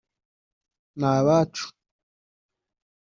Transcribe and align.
ni 0.99 1.07
abacu 1.17 1.65